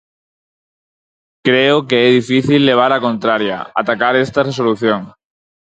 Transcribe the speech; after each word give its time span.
Creo 1.47 1.75
que 1.87 1.97
é 2.07 2.09
difícil 2.19 2.67
levar 2.69 2.91
a 2.93 3.03
contraria, 3.07 3.57
atacar 3.81 4.13
esta 4.25 4.45
resolución. 4.49 5.01